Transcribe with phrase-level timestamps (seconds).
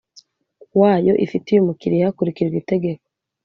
[0.79, 3.03] wayo ifitiye umukiriya hakurikijwe Itegeko